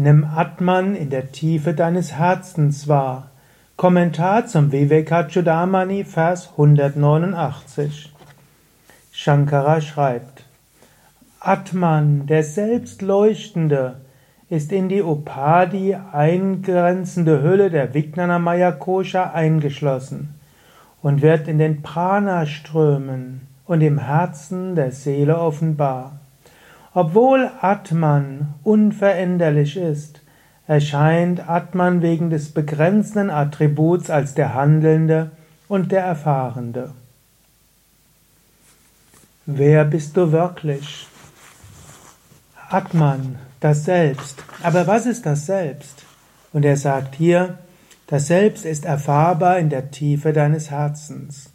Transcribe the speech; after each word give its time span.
Nimm 0.00 0.24
Atman 0.24 0.94
in 0.94 1.10
der 1.10 1.32
Tiefe 1.32 1.74
deines 1.74 2.12
Herzens 2.12 2.86
wahr. 2.86 3.32
Kommentar 3.76 4.46
zum 4.46 4.70
Vivekachudamani, 4.70 6.04
Vers 6.04 6.50
189. 6.52 8.14
Shankara 9.10 9.80
schreibt, 9.80 10.44
Atman, 11.40 12.28
der 12.28 12.44
Selbstleuchtende, 12.44 13.96
ist 14.48 14.70
in 14.70 14.88
die 14.88 15.02
Upadi 15.02 15.96
eingrenzende 16.12 17.42
Hülle 17.42 17.68
der 17.68 17.92
Vijnanamaya 17.92 18.70
Kosha 18.70 19.32
eingeschlossen 19.32 20.36
und 21.02 21.22
wird 21.22 21.48
in 21.48 21.58
den 21.58 21.82
Prana-Strömen 21.82 23.48
und 23.66 23.80
im 23.80 23.98
Herzen 23.98 24.76
der 24.76 24.92
Seele 24.92 25.40
offenbar. 25.40 26.20
Obwohl 27.00 27.48
Atman 27.60 28.54
unveränderlich 28.64 29.76
ist, 29.76 30.20
erscheint 30.66 31.48
Atman 31.48 32.02
wegen 32.02 32.28
des 32.28 32.50
begrenzenden 32.50 33.30
Attributs 33.30 34.10
als 34.10 34.34
der 34.34 34.54
Handelnde 34.54 35.30
und 35.68 35.92
der 35.92 36.02
Erfahrende. 36.02 36.90
Wer 39.46 39.84
bist 39.84 40.16
du 40.16 40.32
wirklich? 40.32 41.06
Atman, 42.68 43.36
das 43.60 43.84
Selbst. 43.84 44.42
Aber 44.64 44.88
was 44.88 45.06
ist 45.06 45.24
das 45.24 45.46
Selbst? 45.46 46.02
Und 46.52 46.64
er 46.64 46.76
sagt 46.76 47.14
hier, 47.14 47.58
das 48.08 48.26
Selbst 48.26 48.64
ist 48.64 48.84
erfahrbar 48.84 49.60
in 49.60 49.70
der 49.70 49.92
Tiefe 49.92 50.32
deines 50.32 50.72
Herzens. 50.72 51.52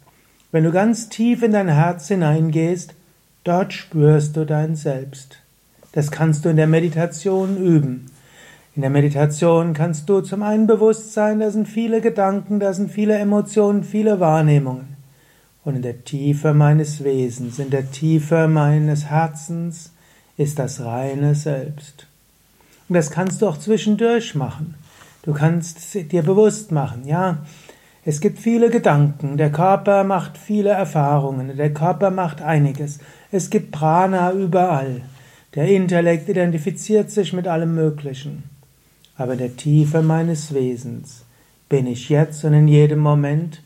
Wenn 0.52 0.64
du 0.64 0.72
ganz 0.72 1.10
tief 1.10 1.42
in 1.42 1.52
dein 1.52 1.68
Herz 1.68 2.08
hineingehst, 2.08 2.94
Dort 3.44 3.74
spürst 3.74 4.36
du 4.36 4.46
dein 4.46 4.74
Selbst. 4.74 5.38
Das 5.94 6.10
kannst 6.10 6.44
du 6.44 6.48
in 6.48 6.56
der 6.56 6.66
Meditation 6.66 7.56
üben. 7.56 8.06
In 8.74 8.82
der 8.82 8.90
Meditation 8.90 9.74
kannst 9.74 10.08
du 10.08 10.22
zum 10.22 10.42
einen 10.42 10.66
bewusst 10.66 11.12
sein, 11.12 11.38
da 11.38 11.52
sind 11.52 11.68
viele 11.68 12.00
Gedanken, 12.00 12.58
da 12.58 12.72
sind 12.72 12.90
viele 12.90 13.16
Emotionen, 13.16 13.84
viele 13.84 14.18
Wahrnehmungen. 14.18 14.96
Und 15.64 15.76
in 15.76 15.82
der 15.82 16.02
Tiefe 16.02 16.52
meines 16.52 17.04
Wesens, 17.04 17.60
in 17.60 17.70
der 17.70 17.92
Tiefe 17.92 18.48
meines 18.48 19.04
Herzens 19.04 19.92
ist 20.36 20.58
das 20.58 20.84
reine 20.84 21.36
Selbst. 21.36 22.08
Und 22.88 22.96
das 22.96 23.12
kannst 23.12 23.40
du 23.40 23.46
auch 23.46 23.58
zwischendurch 23.58 24.34
machen. 24.34 24.74
Du 25.22 25.32
kannst 25.32 25.94
dir 25.94 26.24
bewusst 26.24 26.72
machen, 26.72 27.06
ja, 27.06 27.38
es 28.04 28.20
gibt 28.20 28.40
viele 28.40 28.68
Gedanken, 28.68 29.36
der 29.36 29.52
Körper 29.52 30.02
macht 30.02 30.36
viele 30.36 30.70
Erfahrungen, 30.70 31.56
der 31.56 31.72
Körper 31.72 32.10
macht 32.10 32.42
einiges. 32.42 32.98
Es 33.30 33.48
gibt 33.48 33.70
Prana 33.70 34.32
überall. 34.32 35.02
Der 35.54 35.68
Intellekt 35.68 36.28
identifiziert 36.28 37.10
sich 37.10 37.32
mit 37.32 37.46
allem 37.46 37.74
Möglichen. 37.74 38.44
Aber 39.16 39.34
in 39.34 39.38
der 39.38 39.56
Tiefe 39.56 40.02
meines 40.02 40.52
Wesens 40.52 41.24
bin 41.68 41.86
ich 41.86 42.08
jetzt 42.08 42.44
und 42.44 42.54
in 42.54 42.66
jedem 42.66 42.98
Moment 42.98 43.62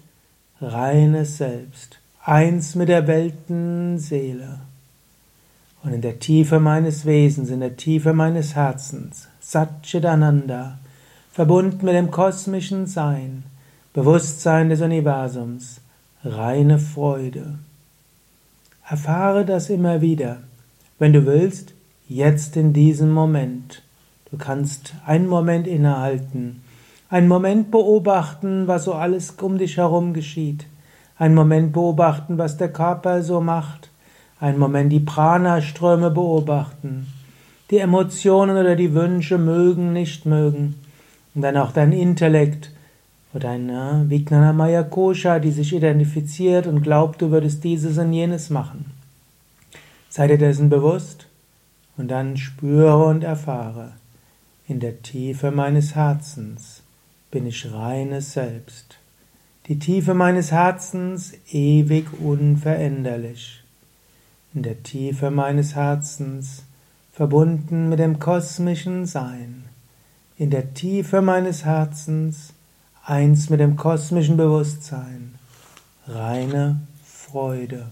reines 0.61 1.39
Selbst, 1.39 1.99
eins 2.23 2.75
mit 2.75 2.89
der 2.89 3.07
Weltenseele. 3.07 4.61
Und 5.83 5.95
in 5.95 6.03
der 6.03 6.19
Tiefe 6.19 6.61
meines 6.61 7.07
Wesens, 7.07 7.49
in 7.49 7.61
der 7.61 7.77
Tiefe 7.77 8.13
meines 8.13 8.55
Herzens, 8.55 9.29
Satchitananda, 9.41 10.79
verbunden 11.33 11.87
mit 11.87 11.95
dem 11.95 12.11
kosmischen 12.11 12.87
Sein, 12.87 13.45
Bewusstsein 13.95 14.69
des 14.69 14.83
Universums, 14.83 15.81
reine 16.25 16.79
Freude. 16.79 17.59
Erfahre 18.87 19.47
das 19.47 19.71
immer 19.71 20.01
wieder. 20.01 20.39
Wenn 20.99 21.13
du 21.13 21.25
willst, 21.25 21.75
jetzt 22.09 22.57
in 22.57 22.73
diesem 22.73 23.13
Moment. 23.13 23.83
Du 24.31 24.39
kannst 24.39 24.95
einen 25.07 25.27
Moment 25.27 25.67
innehalten, 25.67 26.63
einen 27.11 27.29
Moment 27.29 27.71
beobachten, 27.71 28.67
was 28.67 28.85
so 28.85 28.95
alles 28.95 29.31
um 29.41 29.59
dich 29.59 29.77
herum 29.77 30.15
geschieht, 30.15 30.67
einen 31.19 31.35
Moment 31.35 31.73
beobachten, 31.73 32.39
was 32.39 32.57
der 32.57 32.73
Körper 32.73 33.23
so 33.23 33.41
macht, 33.41 33.91
einen 34.41 34.59
Moment 34.59 34.91
die 34.93 35.01
Prana-Ströme 35.01 36.11
beobachten, 36.11 37.07
die 37.71 37.79
Emotionen 37.79 38.57
oder 38.57 38.77
die 38.77 38.95
Wünsche 38.95 39.39
mögen, 39.39 39.93
nicht 39.93 40.27
mögen, 40.27 40.77
und 41.35 41.43
dann 41.43 41.57
auch 41.57 41.73
dein 41.73 41.93
Intellekt 41.93 42.73
oder 43.35 43.51
eine 43.51 44.07
Vijnanamaya 44.09 44.83
Kosha, 44.83 45.39
die 45.39 45.53
sich 45.53 45.75
identifiziert 45.75 46.67
und 46.67 46.83
glaubt, 46.83 47.21
du 47.21 47.31
würdest 47.31 47.63
dieses 47.65 47.99
und 47.99 48.13
jenes 48.13 48.49
machen. 48.49 48.87
Sei 50.09 50.27
dir 50.27 50.39
dessen 50.39 50.71
bewusst 50.71 51.28
und 51.99 52.09
dann 52.09 52.37
spüre 52.37 53.05
und 53.05 53.25
erfahre, 53.25 53.93
in 54.67 54.81
der 54.81 55.03
Tiefe 55.03 55.51
meines 55.51 55.95
Herzens 55.95 56.83
bin 57.31 57.47
ich 57.47 57.71
reines 57.73 58.33
Selbst. 58.33 58.99
Die 59.67 59.79
Tiefe 59.79 60.15
meines 60.15 60.51
Herzens 60.51 61.35
ewig 61.51 62.07
unveränderlich. 62.21 63.63
In 64.55 64.63
der 64.63 64.83
Tiefe 64.83 65.31
meines 65.31 65.75
Herzens 65.75 66.65
verbunden 67.13 67.89
mit 67.91 67.99
dem 67.99 68.19
kosmischen 68.19 69.05
Sein. 69.05 69.65
In 70.37 70.51
der 70.51 70.73
Tiefe 70.73 71.21
meines 71.21 71.65
Herzens 71.65 72.55
eins 73.05 73.51
mit 73.51 73.61
dem 73.61 73.77
kosmischen 73.77 74.37
Bewusstsein, 74.37 75.35
reine 76.07 76.81
Freude. 77.05 77.91